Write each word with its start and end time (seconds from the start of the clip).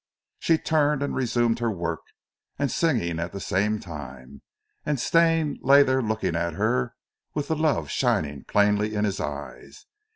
She 0.39 0.57
turned 0.57 1.03
and 1.03 1.13
resumed 1.13 1.59
her 1.59 1.69
work 1.69 2.01
and 2.57 2.71
singing 2.71 3.19
at 3.19 3.33
the 3.33 3.39
same 3.39 3.79
time, 3.79 4.41
and 4.83 4.99
Stane 4.99 5.59
lay 5.61 5.83
there 5.83 6.01
looking 6.01 6.35
at 6.35 6.55
her 6.55 6.95
with 7.35 7.49
the 7.49 7.55
love 7.55 7.91
shining 7.91 8.43
plainly 8.45 8.95
in 8.95 9.05
his 9.05 9.19
eyes. 9.19 9.85